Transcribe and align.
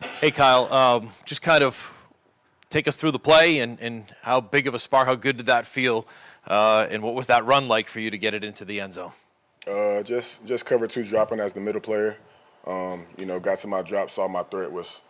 Hey, 0.00 0.30
Kyle, 0.30 0.72
um, 0.72 1.10
just 1.24 1.42
kind 1.42 1.62
of 1.62 1.92
take 2.70 2.88
us 2.88 2.96
through 2.96 3.10
the 3.10 3.18
play 3.18 3.58
and, 3.58 3.78
and 3.80 4.04
how 4.22 4.40
big 4.40 4.66
of 4.66 4.74
a 4.74 4.78
spark, 4.78 5.06
how 5.06 5.14
good 5.14 5.36
did 5.36 5.46
that 5.46 5.66
feel, 5.66 6.06
uh, 6.46 6.86
and 6.90 7.02
what 7.02 7.14
was 7.14 7.26
that 7.26 7.44
run 7.44 7.68
like 7.68 7.88
for 7.88 8.00
you 8.00 8.10
to 8.10 8.18
get 8.18 8.32
it 8.32 8.44
into 8.44 8.64
the 8.64 8.80
end 8.80 8.94
zone? 8.94 9.12
Uh, 9.66 10.02
just 10.02 10.44
just 10.46 10.64
cover 10.64 10.86
two 10.86 11.04
dropping 11.04 11.38
as 11.38 11.52
the 11.52 11.60
middle 11.60 11.80
player. 11.80 12.16
Um, 12.66 13.06
you 13.18 13.26
know, 13.26 13.38
got 13.38 13.58
to 13.58 13.68
my 13.68 13.82
drop, 13.82 14.10
saw 14.10 14.26
my 14.26 14.42
threat 14.44 14.72
was 14.72 15.02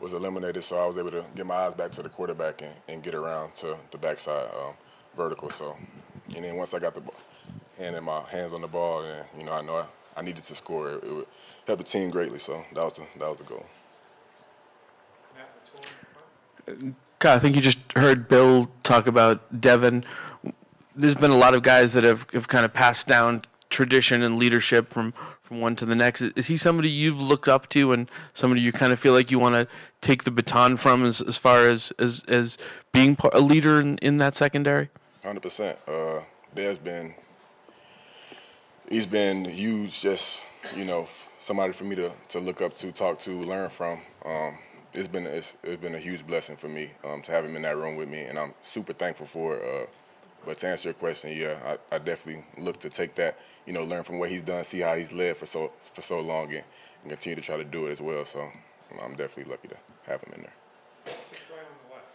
was 0.00 0.12
eliminated, 0.12 0.62
so 0.62 0.78
I 0.78 0.86
was 0.86 0.98
able 0.98 1.12
to 1.12 1.24
get 1.34 1.46
my 1.46 1.54
eyes 1.54 1.74
back 1.74 1.90
to 1.92 2.02
the 2.02 2.08
quarterback 2.10 2.60
and, 2.60 2.72
and 2.88 3.02
get 3.02 3.14
around 3.14 3.54
to 3.56 3.76
the 3.90 3.98
backside 3.98 4.50
um, 4.54 4.74
vertical. 5.16 5.48
So, 5.48 5.76
and 6.36 6.44
then 6.44 6.56
once 6.56 6.74
I 6.74 6.78
got 6.80 6.94
the 6.94 7.02
hand 7.78 7.96
in 7.96 8.04
my 8.04 8.22
hands 8.22 8.52
on 8.52 8.60
the 8.60 8.68
ball, 8.68 9.02
and 9.04 9.24
you 9.38 9.44
know, 9.44 9.52
I 9.52 9.62
know 9.62 9.76
I, 9.76 9.86
I 10.16 10.22
needed 10.22 10.42
to 10.44 10.54
score. 10.54 10.90
It, 10.90 11.04
it 11.04 11.12
would 11.12 11.26
help 11.66 11.78
the 11.78 11.84
team 11.84 12.10
greatly. 12.10 12.38
So 12.38 12.62
that 12.74 12.84
was 12.84 12.94
the 12.94 13.06
that 13.18 13.28
was 13.28 13.38
the 13.38 13.44
goal. 13.44 13.64
I 17.22 17.38
think 17.38 17.56
you 17.56 17.62
just 17.62 17.78
heard 17.96 18.28
Bill 18.28 18.70
talk 18.82 19.06
about 19.06 19.60
Devin. 19.60 20.04
There's 20.94 21.14
been 21.14 21.30
a 21.30 21.36
lot 21.36 21.54
of 21.54 21.62
guys 21.62 21.92
that 21.94 22.04
have, 22.04 22.26
have 22.32 22.48
kind 22.48 22.64
of 22.64 22.72
passed 22.72 23.06
down 23.06 23.42
tradition 23.70 24.22
and 24.22 24.38
leadership 24.38 24.92
from, 24.92 25.12
from 25.42 25.60
one 25.60 25.74
to 25.76 25.86
the 25.86 25.94
next. 25.94 26.22
Is 26.22 26.46
he 26.46 26.56
somebody 26.56 26.88
you've 26.88 27.20
looked 27.20 27.48
up 27.48 27.68
to 27.70 27.92
and 27.92 28.10
somebody 28.34 28.60
you 28.60 28.72
kind 28.72 28.92
of 28.92 29.00
feel 29.00 29.12
like 29.12 29.30
you 29.30 29.38
want 29.38 29.54
to 29.54 29.66
take 30.00 30.24
the 30.24 30.30
baton 30.30 30.76
from 30.76 31.04
as, 31.04 31.20
as 31.20 31.36
far 31.36 31.66
as, 31.66 31.92
as, 31.98 32.22
as 32.28 32.58
being 32.92 33.16
part, 33.16 33.34
a 33.34 33.40
leader 33.40 33.80
in, 33.80 33.98
in 33.98 34.18
that 34.18 34.34
secondary? 34.34 34.90
Hundred 35.24 35.40
percent. 35.40 35.78
Uh, 35.88 36.20
Dev's 36.54 36.78
been 36.78 37.14
he's 38.88 39.06
been 39.06 39.44
huge. 39.44 40.00
Just 40.00 40.42
you 40.76 40.84
know, 40.84 41.08
somebody 41.40 41.72
for 41.72 41.84
me 41.84 41.96
to, 41.96 42.12
to 42.28 42.40
look 42.40 42.62
up 42.62 42.74
to, 42.76 42.92
talk 42.92 43.18
to, 43.20 43.32
learn 43.40 43.70
from. 43.70 44.00
Um, 44.24 44.58
it's 44.94 45.08
been 45.08 45.26
it's, 45.26 45.56
it's 45.62 45.80
been 45.80 45.94
a 45.94 45.98
huge 45.98 46.26
blessing 46.26 46.56
for 46.56 46.68
me 46.68 46.90
um, 47.04 47.22
to 47.22 47.32
have 47.32 47.44
him 47.44 47.56
in 47.56 47.62
that 47.62 47.76
room 47.76 47.96
with 47.96 48.08
me, 48.08 48.22
and 48.22 48.38
I'm 48.38 48.54
super 48.62 48.92
thankful 48.92 49.26
for 49.26 49.56
it. 49.56 49.62
Uh, 49.62 49.86
but 50.46 50.58
to 50.58 50.68
answer 50.68 50.88
your 50.88 50.94
question, 50.94 51.36
yeah, 51.36 51.56
I, 51.64 51.96
I 51.96 51.98
definitely 51.98 52.44
look 52.58 52.78
to 52.80 52.90
take 52.90 53.14
that, 53.14 53.38
you 53.66 53.72
know, 53.72 53.82
learn 53.82 54.04
from 54.04 54.18
what 54.18 54.28
he's 54.30 54.42
done, 54.42 54.62
see 54.64 54.80
how 54.80 54.94
he's 54.94 55.12
led 55.12 55.36
for 55.36 55.46
so 55.46 55.72
for 55.94 56.02
so 56.02 56.20
long, 56.20 56.52
and, 56.54 56.64
and 57.02 57.10
continue 57.10 57.36
to 57.36 57.42
try 57.42 57.56
to 57.56 57.64
do 57.64 57.86
it 57.86 57.92
as 57.92 58.00
well. 58.00 58.24
So 58.24 58.48
I'm 59.02 59.14
definitely 59.16 59.50
lucky 59.50 59.68
to 59.68 59.76
have 60.06 60.22
him 60.22 60.34
in 60.34 60.42
there. 60.42 61.14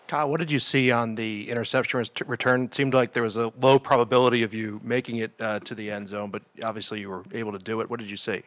Kyle, 0.07 0.27
what 0.27 0.39
did 0.39 0.49
you 0.49 0.57
see 0.57 0.89
on 0.89 1.13
the 1.13 1.47
interception 1.51 2.03
return? 2.25 2.63
It 2.63 2.73
seemed 2.73 2.95
like 2.95 3.13
there 3.13 3.21
was 3.21 3.37
a 3.37 3.53
low 3.61 3.77
probability 3.77 4.41
of 4.41 4.55
you 4.55 4.81
making 4.83 5.17
it 5.17 5.31
uh, 5.39 5.59
to 5.59 5.75
the 5.75 5.91
end 5.91 6.07
zone, 6.07 6.31
but 6.31 6.41
obviously 6.63 6.99
you 6.99 7.09
were 7.09 7.23
able 7.31 7.51
to 7.51 7.59
do 7.59 7.81
it. 7.81 7.89
What 7.89 7.99
did 7.99 8.09
you 8.09 8.17
see? 8.17 8.41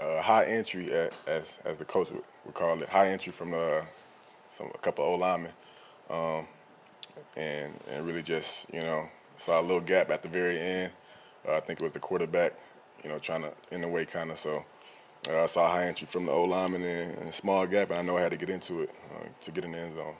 Uh, 0.00 0.22
high 0.22 0.44
entry, 0.44 0.90
a- 0.92 1.10
as 1.26 1.58
as 1.64 1.78
the 1.78 1.84
coach 1.84 2.10
would, 2.10 2.22
would 2.44 2.54
call 2.54 2.80
it, 2.82 2.88
high 2.88 3.08
entry 3.08 3.32
from 3.32 3.54
uh, 3.54 3.82
some 4.50 4.70
a 4.74 4.78
couple 4.78 5.04
of 5.04 5.10
old 5.10 5.20
linemen, 5.20 5.52
um, 6.10 6.46
and 7.36 7.72
and 7.90 8.06
really 8.06 8.22
just 8.22 8.72
you 8.72 8.80
know 8.80 9.08
saw 9.38 9.60
a 9.60 9.62
little 9.62 9.80
gap 9.80 10.10
at 10.10 10.22
the 10.22 10.28
very 10.28 10.58
end. 10.58 10.92
Uh, 11.46 11.56
I 11.56 11.60
think 11.60 11.80
it 11.80 11.82
was 11.82 11.92
the 11.92 12.00
quarterback, 12.00 12.52
you 13.02 13.10
know, 13.10 13.18
trying 13.18 13.42
to 13.42 13.52
in 13.72 13.80
the 13.80 13.88
way 13.88 14.04
kind 14.04 14.30
of 14.30 14.38
so. 14.38 14.64
Uh, 15.28 15.42
I 15.42 15.46
saw 15.46 15.68
high 15.68 15.86
entry 15.86 16.06
from 16.06 16.26
the 16.26 16.32
old 16.32 16.50
lineman 16.50 16.82
and, 16.84 17.18
and 17.18 17.28
a 17.28 17.32
small 17.32 17.66
gap, 17.66 17.90
and 17.90 17.98
I 17.98 18.02
know 18.02 18.16
I 18.16 18.20
had 18.22 18.32
to 18.32 18.38
get 18.38 18.50
into 18.50 18.82
it 18.82 18.90
uh, 19.14 19.24
to 19.42 19.50
get 19.50 19.64
in 19.64 19.72
the 19.72 19.78
end 19.78 19.96
zone. 19.96 20.14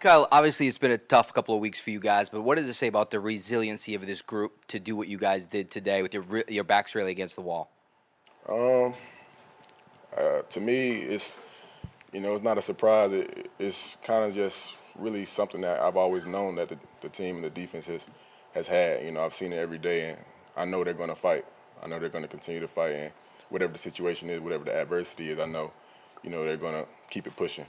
Kyle, 0.00 0.28
obviously 0.30 0.68
it's 0.68 0.78
been 0.78 0.92
a 0.92 0.98
tough 0.98 1.34
couple 1.34 1.56
of 1.56 1.60
weeks 1.60 1.80
for 1.80 1.90
you 1.90 1.98
guys, 1.98 2.28
but 2.28 2.42
what 2.42 2.56
does 2.56 2.68
it 2.68 2.74
say 2.74 2.86
about 2.86 3.10
the 3.10 3.18
resiliency 3.18 3.96
of 3.96 4.06
this 4.06 4.22
group 4.22 4.64
to 4.68 4.78
do 4.78 4.94
what 4.94 5.08
you 5.08 5.18
guys 5.18 5.46
did 5.46 5.72
today 5.72 6.02
with 6.02 6.14
your 6.14 6.24
your 6.46 6.62
backs 6.62 6.94
really 6.94 7.10
against 7.10 7.34
the 7.34 7.40
wall? 7.42 7.68
Um, 8.48 8.94
uh, 10.16 10.42
to 10.42 10.60
me, 10.60 10.92
it's 10.92 11.40
you 12.12 12.20
know, 12.20 12.32
it's 12.34 12.44
not 12.44 12.58
a 12.58 12.62
surprise. 12.62 13.10
It, 13.10 13.50
it's 13.58 13.96
kind 14.04 14.24
of 14.24 14.34
just 14.34 14.76
really 14.94 15.24
something 15.24 15.60
that 15.62 15.80
I've 15.80 15.96
always 15.96 16.26
known 16.26 16.54
that 16.56 16.68
the, 16.68 16.78
the 17.00 17.08
team 17.08 17.36
and 17.36 17.44
the 17.44 17.50
defense 17.50 17.88
has, 17.88 18.08
has 18.54 18.68
had. 18.68 19.04
You 19.04 19.10
know, 19.10 19.24
I've 19.24 19.34
seen 19.34 19.52
it 19.52 19.58
every 19.58 19.78
day, 19.78 20.10
and 20.10 20.18
I 20.56 20.64
know 20.64 20.84
they're 20.84 20.94
going 20.94 21.10
to 21.10 21.16
fight. 21.16 21.44
I 21.84 21.88
know 21.88 21.98
they're 21.98 22.08
going 22.08 22.24
to 22.24 22.28
continue 22.28 22.60
to 22.60 22.68
fight, 22.68 22.92
and 22.92 23.12
whatever 23.48 23.72
the 23.72 23.78
situation 23.78 24.30
is, 24.30 24.40
whatever 24.40 24.64
the 24.64 24.74
adversity 24.74 25.30
is, 25.30 25.40
I 25.40 25.46
know, 25.46 25.72
you 26.22 26.30
know, 26.30 26.44
they're 26.44 26.56
going 26.56 26.74
to 26.74 26.86
keep 27.10 27.26
it 27.26 27.34
pushing 27.34 27.66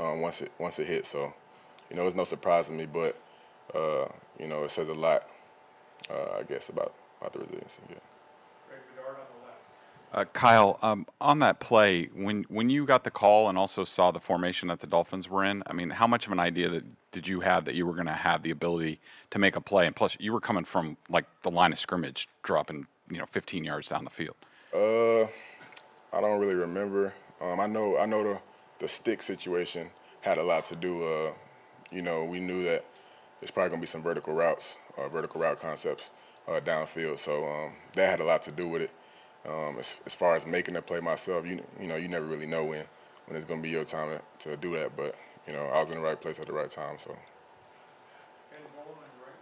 um, 0.00 0.20
once 0.20 0.40
it 0.42 0.50
once 0.58 0.78
it 0.78 0.86
hits. 0.86 1.08
So, 1.08 1.32
you 1.90 1.96
know, 1.96 2.06
it's 2.06 2.16
no 2.16 2.24
surprise 2.24 2.66
to 2.66 2.72
me, 2.72 2.86
but 2.86 3.20
uh, 3.74 4.06
you 4.38 4.46
know, 4.46 4.64
it 4.64 4.70
says 4.70 4.88
a 4.88 4.94
lot, 4.94 5.28
uh, 6.10 6.38
I 6.38 6.42
guess, 6.44 6.68
about 6.68 6.94
about 7.20 7.32
the 7.32 7.40
resiliency. 7.40 7.82
Yeah. 7.88 7.96
Uh, 10.12 10.24
Kyle, 10.24 10.76
um, 10.82 11.06
on 11.20 11.38
that 11.38 11.60
play, 11.60 12.06
when 12.14 12.44
when 12.48 12.68
you 12.68 12.84
got 12.84 13.04
the 13.04 13.10
call 13.10 13.48
and 13.48 13.56
also 13.56 13.84
saw 13.84 14.10
the 14.10 14.18
formation 14.18 14.66
that 14.68 14.80
the 14.80 14.86
Dolphins 14.86 15.28
were 15.28 15.44
in, 15.44 15.62
I 15.66 15.72
mean, 15.72 15.90
how 15.90 16.06
much 16.06 16.26
of 16.26 16.32
an 16.32 16.40
idea 16.40 16.68
that 16.68 16.84
did 17.12 17.28
you 17.28 17.40
have 17.40 17.64
that 17.66 17.74
you 17.74 17.86
were 17.86 17.94
going 17.94 18.06
to 18.06 18.12
have 18.12 18.42
the 18.42 18.50
ability 18.50 19.00
to 19.30 19.38
make 19.38 19.54
a 19.54 19.60
play? 19.60 19.86
And 19.86 19.94
plus, 19.94 20.16
you 20.18 20.32
were 20.32 20.40
coming 20.40 20.64
from 20.64 20.96
like 21.08 21.26
the 21.42 21.50
line 21.50 21.72
of 21.72 21.78
scrimmage, 21.78 22.28
dropping 22.42 22.86
you 23.08 23.18
know 23.18 23.26
15 23.26 23.62
yards 23.62 23.88
down 23.88 24.02
the 24.02 24.10
field. 24.10 24.34
Uh, 24.74 25.22
I 26.12 26.20
don't 26.20 26.40
really 26.40 26.54
remember. 26.54 27.12
Um, 27.40 27.60
I 27.60 27.68
know 27.68 27.96
I 27.96 28.06
know 28.06 28.24
the 28.24 28.40
the 28.80 28.88
stick 28.88 29.22
situation 29.22 29.90
had 30.22 30.38
a 30.38 30.42
lot 30.42 30.64
to 30.64 30.76
do. 30.76 31.04
Uh, 31.04 31.32
you 31.92 32.02
know, 32.02 32.24
we 32.24 32.40
knew 32.40 32.64
that 32.64 32.84
there's 33.40 33.50
probably 33.50 33.70
gonna 33.70 33.80
be 33.80 33.86
some 33.86 34.02
vertical 34.02 34.34
routes, 34.34 34.76
uh, 34.98 35.08
vertical 35.08 35.40
route 35.40 35.60
concepts 35.60 36.10
uh, 36.48 36.60
downfield. 36.60 37.18
So 37.18 37.46
um, 37.46 37.72
that 37.94 38.10
had 38.10 38.20
a 38.20 38.24
lot 38.24 38.42
to 38.42 38.52
do 38.52 38.66
with 38.66 38.82
it. 38.82 38.90
Um, 39.46 39.76
as, 39.78 39.96
as 40.04 40.14
far 40.14 40.34
as 40.34 40.44
making 40.46 40.74
the 40.74 40.82
play 40.82 41.00
myself, 41.00 41.46
you 41.46 41.62
you 41.80 41.86
know, 41.86 41.96
you 41.96 42.08
never 42.08 42.26
really 42.26 42.46
know 42.46 42.64
when 42.64 42.84
when 43.26 43.36
it's 43.36 43.44
gonna 43.44 43.62
be 43.62 43.70
your 43.70 43.84
time 43.84 44.18
to, 44.40 44.50
to 44.50 44.56
do 44.56 44.74
that. 44.74 44.96
But 44.96 45.14
you 45.46 45.52
know, 45.52 45.62
I 45.66 45.80
was 45.80 45.90
in 45.90 45.96
the 45.96 46.02
right 46.02 46.20
place 46.20 46.38
at 46.40 46.46
the 46.46 46.52
right 46.52 46.70
time. 46.70 46.98
So. 46.98 47.16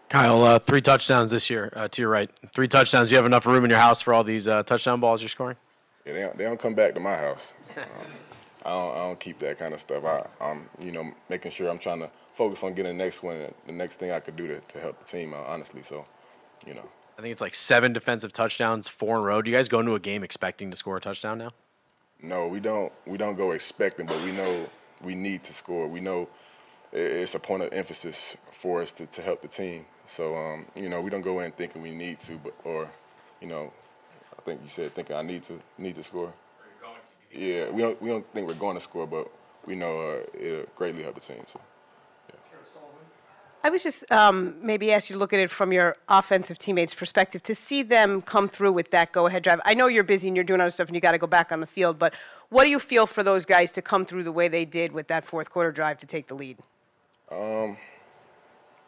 Kyle, 0.09 0.43
uh, 0.43 0.59
three 0.59 0.81
touchdowns 0.81 1.33
this 1.33 1.51
year 1.51 1.71
uh, 1.77 1.87
to 1.89 2.01
your 2.01 2.11
right. 2.11 2.31
Three 2.55 2.69
touchdowns. 2.69 3.11
You 3.11 3.19
have 3.19 3.27
enough 3.27 3.45
room 3.45 3.65
in 3.65 3.71
your 3.71 3.79
house 3.79 4.01
for 4.01 4.15
all 4.15 4.25
these 4.25 4.49
uh, 4.49 4.63
touchdown 4.63 5.01
balls 5.01 5.21
you're 5.21 5.29
scoring? 5.29 5.59
Yeah, 6.07 6.13
they 6.15 6.21
don't, 6.21 6.39
they 6.39 6.45
don't 6.45 6.59
come 6.59 6.75
back 6.75 6.95
to 6.95 7.01
my 7.01 7.15
house. 7.15 7.55
Um, 7.77 7.85
I 8.69 8.73
don't 8.73 8.91
I 8.93 8.99
don't 8.99 9.19
keep 9.19 9.39
that 9.39 9.59
kind 9.59 9.73
of 9.73 9.81
stuff. 9.81 10.05
I, 10.05 10.27
I'm 10.43 10.69
you 10.79 10.93
know 10.93 11.11
making 11.31 11.53
sure 11.53 11.71
I'm 11.71 11.79
trying 11.79 12.01
to 12.01 12.11
focus 12.35 12.63
on 12.63 12.75
getting 12.75 12.99
the 12.99 13.05
next 13.05 13.23
one, 13.23 13.53
the 13.67 13.73
next 13.73 13.97
thing 13.97 14.11
I 14.11 14.21
could 14.21 14.37
do 14.37 14.47
to, 14.47 14.61
to 14.61 14.79
help 14.79 14.99
the 14.99 15.07
team 15.07 15.33
out. 15.33 15.47
Honestly, 15.47 15.83
so 15.83 16.05
you 16.67 16.75
know. 16.75 16.87
I 17.19 17.23
think 17.23 17.33
it's 17.33 17.41
like 17.41 17.55
seven 17.55 17.95
defensive 17.95 18.33
touchdowns, 18.33 18.87
four 18.87 19.17
in 19.17 19.23
a 19.23 19.25
row. 19.25 19.41
Do 19.41 19.51
you 19.51 19.57
guys 19.57 19.69
go 19.69 19.81
into 19.81 19.95
a 19.95 20.01
game 20.01 20.23
expecting 20.23 20.71
to 20.71 20.77
score 20.77 20.99
a 20.99 21.01
touchdown 21.01 21.39
now? 21.39 21.51
No, 22.23 22.47
we 22.47 22.61
don't. 22.61 22.93
We 23.07 23.17
don't 23.17 23.37
go 23.37 23.53
expecting, 23.53 24.05
but 24.05 24.23
we 24.23 24.33
know 24.33 24.69
we 25.03 25.15
need 25.15 25.45
to 25.45 25.55
score. 25.55 25.89
We 25.89 26.01
know 26.01 26.29
it's 26.93 27.35
a 27.35 27.41
point 27.41 27.63
of 27.63 27.73
emphasis 27.73 28.37
for 28.53 28.83
us 28.83 28.93
to, 28.93 29.07
to 29.07 29.23
help 29.23 29.41
the 29.41 29.49
team. 29.49 29.87
So 30.05 30.37
um, 30.37 30.67
you 30.77 30.91
know, 30.91 31.01
we 31.01 31.09
don't 31.09 31.23
go 31.23 31.41
in 31.41 31.53
thinking 31.53 31.81
we 31.81 31.93
need 31.93 32.21
to, 32.21 32.37
but 32.37 32.55
or 32.65 32.91
you 33.41 33.49
know, 33.49 33.73
I 34.39 34.43
think 34.43 34.61
you 34.63 34.69
said 34.69 34.95
thinking 34.95 35.17
I 35.17 35.23
need 35.23 35.43
to 35.45 35.59
need 35.79 35.95
to 35.95 36.03
score. 36.03 36.35
Yeah, 37.33 37.71
we 37.71 37.83
don't 37.83 38.01
we 38.01 38.09
don't 38.09 38.27
think 38.33 38.47
we're 38.47 38.55
going 38.55 38.77
to 38.77 38.83
score, 38.83 39.07
but 39.07 39.31
we 39.67 39.75
know 39.75 40.01
uh, 40.01 40.39
it'll 40.39 40.67
greatly 40.75 41.03
help 41.03 41.15
the 41.15 41.21
team. 41.21 41.43
So. 41.47 41.61
Yeah. 42.31 42.37
I 43.65 43.71
was 43.71 43.83
just 43.83 44.11
um, 44.13 44.55
maybe 44.63 44.93
ask 44.93 45.11
you 45.11 45.15
to 45.15 45.19
look 45.19 45.33
at 45.33 45.41
it 45.41 45.51
from 45.51 45.73
your 45.73 45.97
offensive 46.09 46.59
teammates' 46.59 46.95
perspective 46.95 47.43
to 47.43 47.55
see 47.55 47.83
them 47.83 48.23
come 48.23 48.49
through 48.49 48.73
with 48.73 48.93
that 48.93 49.13
go-ahead 49.13 49.43
drive. 49.43 49.61
I 49.65 49.75
know 49.75 49.89
you're 49.89 50.05
busy 50.05 50.29
and 50.29 50.37
you're 50.37 50.45
doing 50.45 50.61
other 50.61 50.71
stuff 50.71 50.87
and 50.87 50.95
you 50.95 51.01
got 51.01 51.13
to 51.13 51.19
go 51.19 51.27
back 51.27 51.51
on 51.51 51.61
the 51.61 51.67
field, 51.67 51.99
but 51.99 52.15
what 52.51 52.65
do 52.65 52.71
you 52.71 52.79
feel 52.79 53.07
for 53.07 53.23
those 53.23 53.45
guys 53.45 53.73
to 53.73 53.83
come 53.83 54.05
through 54.05 54.23
the 54.23 54.33
way 54.33 54.49
they 54.49 54.65
did 54.65 54.93
with 54.93 55.09
that 55.09 55.25
fourth 55.25 55.51
quarter 55.51 55.73
drive 55.73 55.99
to 55.99 56.07
take 56.07 56.29
the 56.29 56.35
lead? 56.35 56.57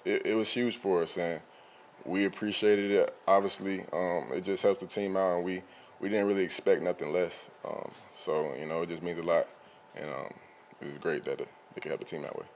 it, 0.05 0.27
it 0.27 0.35
was 0.35 0.49
huge 0.51 0.77
for 0.77 1.03
us, 1.03 1.19
and 1.19 1.41
we 2.05 2.25
appreciated 2.25 2.91
it. 2.91 3.15
Obviously, 3.27 3.81
um, 3.93 4.29
it 4.33 4.45
just 4.45 4.63
helped 4.63 4.81
the 4.81 4.87
team 4.87 5.17
out, 5.17 5.37
and 5.37 5.45
we, 5.45 5.63
we 6.01 6.09
didn't 6.09 6.27
really 6.27 6.43
expect 6.43 6.83
nothing 6.83 7.13
less. 7.13 7.51
Um, 7.65 7.91
so 8.15 8.55
you 8.59 8.67
know, 8.67 8.83
it 8.83 8.89
just 8.89 9.03
means 9.03 9.19
a 9.19 9.23
lot, 9.23 9.47
and 9.97 10.11
um, 10.11 10.33
it 10.81 10.89
was 10.89 10.99
great 10.99 11.25
that 11.25 11.39
they 11.39 11.81
could 11.81 11.91
help 11.91 12.01
the 12.01 12.07
team 12.07 12.23
that 12.23 12.37
way. 12.37 12.47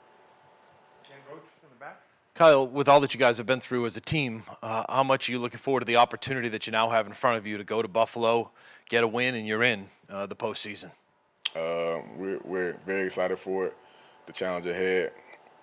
Kyle, 2.35 2.67
with 2.67 2.89
all 2.89 2.99
that 2.99 3.15
you 3.15 3.21
guys 3.21 3.37
have 3.37 3.47
been 3.47 3.61
through 3.61 3.87
as 3.87 3.97
a 3.97 4.01
team, 4.01 4.43
uh, 4.61 4.83
how 4.89 5.05
much 5.05 5.29
are 5.29 5.33
you 5.33 5.39
looking 5.39 5.61
forward 5.61 5.81
to 5.81 5.87
the 5.87 5.95
opportunity 5.95 6.49
that 6.49 6.67
you 6.67 6.73
now 6.73 6.91
have 6.91 7.07
in 7.07 7.13
front 7.13 7.39
of 7.39 7.47
you 7.47 7.57
to 7.57 7.63
go 7.63 7.81
to 7.81 7.87
Buffalo, 7.87 8.51
get 8.89 9.05
a 9.05 9.07
win, 9.07 9.37
and 9.37 9.47
you're 9.47 9.63
in 9.63 9.89
uh, 10.11 10.27
the 10.27 10.35
postseason? 10.35 10.91
Uh, 11.55 12.01
we're, 12.17 12.41
we're 12.43 12.77
very 12.87 13.07
excited 13.07 13.39
for 13.39 13.67
it, 13.67 13.77
the 14.27 14.33
challenge 14.33 14.67
ahead. 14.67 15.13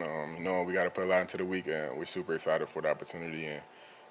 Um, 0.02 0.38
knowing 0.40 0.66
we 0.66 0.72
got 0.72 0.86
to 0.86 0.90
put 0.90 1.04
a 1.04 1.08
lot 1.08 1.20
into 1.20 1.36
the 1.36 1.44
week, 1.44 1.68
and 1.68 1.98
we're 1.98 2.06
super 2.06 2.36
excited 2.36 2.70
for 2.70 2.82
the 2.82 2.90
opportunity, 2.90 3.48
and, 3.48 3.62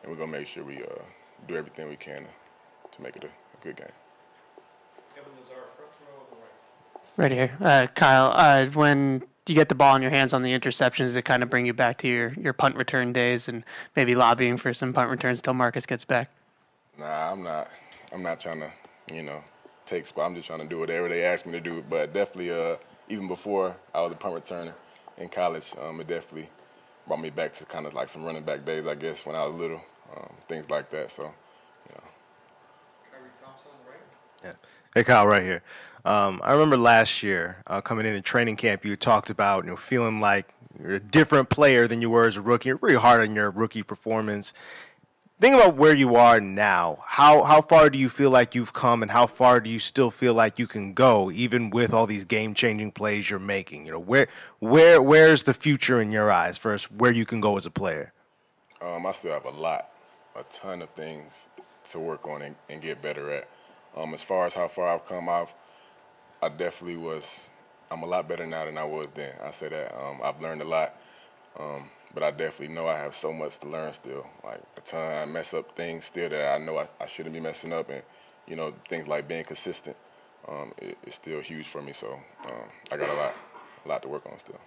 and 0.02 0.12
we're 0.12 0.18
gonna 0.18 0.30
make 0.30 0.46
sure 0.46 0.62
we 0.62 0.82
uh, 0.82 1.02
do 1.48 1.56
everything 1.56 1.88
we 1.88 1.96
can 1.96 2.24
to, 2.24 2.96
to 2.96 3.02
make 3.02 3.16
it 3.16 3.24
a, 3.24 3.28
a 3.28 3.30
good 3.60 3.76
game. 3.76 3.86
Right 7.16 7.32
here, 7.32 7.56
uh, 7.60 7.86
Kyle. 7.94 8.32
Uh, 8.34 8.66
when 8.66 9.22
you 9.46 9.54
get 9.54 9.68
the 9.68 9.74
ball 9.74 9.94
in 9.94 10.00
your 10.00 10.10
hands 10.10 10.32
on 10.32 10.42
the 10.42 10.58
interceptions, 10.58 11.16
it 11.16 11.22
kind 11.22 11.42
of 11.42 11.50
bring 11.50 11.66
you 11.66 11.74
back 11.74 11.98
to 11.98 12.08
your, 12.08 12.32
your 12.34 12.52
punt 12.52 12.76
return 12.76 13.12
days 13.12 13.48
and 13.48 13.64
maybe 13.94 14.14
lobbying 14.14 14.56
for 14.56 14.72
some 14.72 14.92
punt 14.92 15.10
returns 15.10 15.40
until 15.40 15.54
Marcus 15.54 15.84
gets 15.84 16.04
back. 16.04 16.30
Nah, 16.98 17.32
I'm 17.32 17.42
not. 17.42 17.70
I'm 18.12 18.22
not 18.22 18.40
trying 18.40 18.60
to, 18.60 18.70
you 19.12 19.22
know, 19.22 19.42
take 19.86 20.12
but 20.14 20.22
I'm 20.22 20.34
just 20.34 20.46
trying 20.46 20.60
to 20.60 20.66
do 20.66 20.78
whatever 20.78 21.08
they 21.08 21.24
ask 21.24 21.44
me 21.44 21.52
to 21.52 21.60
do. 21.60 21.84
But 21.90 22.14
definitely, 22.14 22.52
uh, 22.52 22.76
even 23.08 23.28
before 23.28 23.76
I 23.94 24.00
was 24.00 24.12
a 24.12 24.16
punt 24.16 24.42
returner 24.42 24.72
in 25.18 25.28
college, 25.28 25.74
um, 25.82 26.00
it 26.00 26.06
definitely 26.06 26.48
brought 27.06 27.20
me 27.20 27.30
back 27.30 27.52
to 27.54 27.64
kind 27.64 27.86
of 27.86 27.92
like 27.92 28.08
some 28.08 28.24
running 28.24 28.44
back 28.44 28.64
days, 28.64 28.86
I 28.86 28.94
guess, 28.94 29.26
when 29.26 29.36
I 29.36 29.44
was 29.44 29.56
little, 29.56 29.80
um, 30.16 30.30
things 30.48 30.70
like 30.70 30.90
that. 30.90 31.10
So, 31.10 31.24
you 31.24 31.94
know. 31.94 32.02
Yeah. 34.42 34.52
Hey, 34.94 35.04
Kyle, 35.04 35.26
right 35.26 35.42
here. 35.42 35.62
Um, 36.04 36.40
I 36.42 36.52
remember 36.52 36.76
last 36.76 37.22
year 37.22 37.62
uh, 37.66 37.80
coming 37.80 38.06
in 38.06 38.14
in 38.14 38.22
training 38.22 38.56
camp, 38.56 38.84
you 38.84 38.96
talked 38.96 39.30
about 39.30 39.64
you 39.64 39.70
know 39.70 39.76
feeling 39.76 40.20
like 40.20 40.52
you're 40.80 40.92
a 40.92 41.00
different 41.00 41.50
player 41.50 41.86
than 41.86 42.00
you 42.00 42.10
were 42.10 42.26
as 42.26 42.36
a 42.36 42.40
rookie. 42.40 42.68
You're 42.68 42.78
really 42.80 42.96
hard 42.96 43.28
on 43.28 43.34
your 43.34 43.50
rookie 43.50 43.82
performance. 43.82 44.54
Think 45.40 45.54
about 45.54 45.76
where 45.76 45.94
you 45.94 46.16
are 46.16 46.38
now. 46.40 46.98
How 47.04 47.42
how 47.44 47.62
far 47.62 47.90
do 47.90 47.98
you 47.98 48.08
feel 48.08 48.30
like 48.30 48.54
you've 48.54 48.72
come, 48.72 49.02
and 49.02 49.10
how 49.10 49.26
far 49.26 49.60
do 49.60 49.70
you 49.70 49.78
still 49.78 50.10
feel 50.10 50.34
like 50.34 50.58
you 50.58 50.66
can 50.66 50.92
go, 50.92 51.30
even 51.30 51.70
with 51.70 51.92
all 51.94 52.06
these 52.06 52.24
game 52.24 52.54
changing 52.54 52.92
plays 52.92 53.30
you're 53.30 53.38
making? 53.38 53.86
You 53.86 53.92
know, 53.92 53.98
where 53.98 54.28
where 54.58 55.00
where's 55.00 55.42
the 55.42 55.54
future 55.54 56.00
in 56.00 56.12
your 56.12 56.30
eyes 56.30 56.58
for 56.58 56.72
us, 56.72 56.90
where 56.90 57.12
you 57.12 57.24
can 57.24 57.40
go 57.40 57.56
as 57.56 57.66
a 57.66 57.70
player? 57.70 58.12
Um, 58.82 59.06
I 59.06 59.12
still 59.12 59.32
have 59.32 59.44
a 59.44 59.50
lot, 59.50 59.90
a 60.34 60.42
ton 60.44 60.82
of 60.82 60.90
things 60.90 61.48
to 61.84 61.98
work 61.98 62.28
on 62.28 62.42
and, 62.42 62.56
and 62.68 62.82
get 62.82 63.02
better 63.02 63.30
at. 63.32 63.48
Um, 63.96 64.14
as 64.14 64.22
far 64.22 64.46
as 64.46 64.54
how 64.54 64.68
far 64.68 64.94
I've 64.94 65.06
come, 65.06 65.28
I've 65.28 65.52
I 66.42 66.48
definitely 66.48 66.96
was. 66.96 67.48
I'm 67.90 68.02
a 68.02 68.06
lot 68.06 68.28
better 68.28 68.46
now 68.46 68.64
than 68.64 68.78
I 68.78 68.84
was 68.84 69.08
then. 69.14 69.32
I 69.42 69.50
say 69.50 69.68
that. 69.68 69.94
Um, 70.00 70.20
I've 70.22 70.40
learned 70.40 70.62
a 70.62 70.64
lot, 70.64 70.94
um, 71.58 71.90
but 72.14 72.22
I 72.22 72.30
definitely 72.30 72.74
know 72.74 72.86
I 72.88 72.96
have 72.96 73.14
so 73.14 73.32
much 73.32 73.58
to 73.58 73.68
learn 73.68 73.92
still. 73.92 74.26
Like 74.44 74.60
a 74.76 74.80
ton, 74.80 75.12
I 75.12 75.24
mess 75.26 75.52
up 75.52 75.76
things 75.76 76.06
still 76.06 76.30
that 76.30 76.60
I 76.60 76.64
know 76.64 76.78
I, 76.78 76.86
I 77.00 77.06
shouldn't 77.06 77.34
be 77.34 77.40
messing 77.40 77.72
up, 77.72 77.90
and 77.90 78.02
you 78.46 78.56
know 78.56 78.72
things 78.88 79.08
like 79.08 79.28
being 79.28 79.44
consistent. 79.44 79.96
Um, 80.48 80.72
it, 80.78 80.96
it's 81.02 81.16
still 81.16 81.40
huge 81.40 81.66
for 81.66 81.82
me. 81.82 81.92
So 81.92 82.12
um, 82.46 82.68
I 82.90 82.96
got 82.96 83.10
a 83.10 83.14
lot, 83.14 83.34
a 83.84 83.88
lot 83.88 84.02
to 84.02 84.08
work 84.08 84.24
on 84.30 84.38
still. 84.38 84.60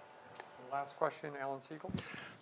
Last 0.70 0.96
question, 0.96 1.30
Alan 1.40 1.60
Siegel. 1.60 1.90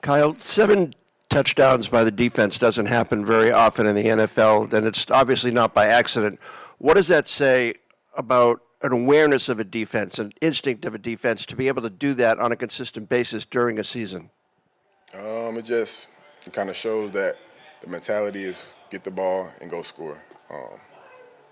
Kyle, 0.00 0.34
seven 0.34 0.94
touchdowns 1.32 1.88
by 1.88 2.05
the 2.05 2.11
defense 2.11 2.58
doesn't 2.58 2.87
happen 2.87 3.25
very 3.25 3.50
often 3.50 3.87
in 3.87 3.94
the 3.94 4.05
NFL, 4.05 4.70
and 4.75 4.87
it's 4.87 5.11
obviously 5.11 5.50
not 5.50 5.73
by 5.73 5.87
accident. 5.87 6.38
What 6.76 6.94
does 6.94 7.08
that 7.08 7.26
say 7.26 7.75
about 8.14 8.61
an 8.82 8.93
awareness 8.93 9.49
of 9.49 9.58
a 9.58 9.64
defense, 9.64 10.19
an 10.19 10.34
instinct 10.43 10.84
of 10.84 10.94
a 10.94 10.99
defense 10.99 11.46
to 11.46 11.56
be 11.56 11.69
able 11.69 11.81
to 11.82 11.90
do 11.90 12.12
that 12.14 12.38
on 12.38 12.52
a 12.52 12.56
consistent 12.56 13.08
basis 13.08 13.46
during 13.46 13.79
a 13.79 13.84
season? 13.84 14.29
Um, 15.14 15.56
it 15.56 15.64
just 15.64 16.08
it 16.46 16.52
kind 16.52 16.69
of 16.69 16.76
shows 16.76 17.11
that 17.12 17.38
the 17.81 17.87
mentality 17.87 18.44
is 18.44 18.67
get 18.90 19.02
the 19.02 19.11
ball 19.11 19.50
and 19.62 19.70
go 19.70 19.81
score. 19.81 20.23
Um, 20.50 20.78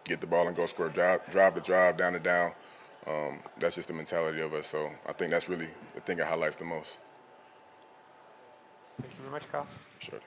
get 0.04 0.20
the 0.20 0.26
ball 0.26 0.46
and 0.46 0.54
go 0.54 0.66
score. 0.66 0.90
Drive, 0.90 1.24
drive 1.30 1.54
the 1.54 1.60
drive, 1.62 1.96
down 1.96 2.12
the 2.12 2.20
down. 2.20 2.52
Um, 3.06 3.40
that's 3.58 3.76
just 3.76 3.88
the 3.88 3.94
mentality 3.94 4.42
of 4.42 4.52
us. 4.52 4.66
So 4.66 4.90
I 5.06 5.14
think 5.14 5.30
that's 5.30 5.48
really 5.48 5.68
the 5.94 6.02
thing 6.02 6.18
that 6.18 6.26
highlights 6.26 6.56
the 6.56 6.66
most. 6.66 6.98
Thank 9.02 9.14
you 9.14 9.20
very 9.20 9.30
much, 9.32 9.48
Kyle. 9.50 9.66
Sure. 9.98 10.20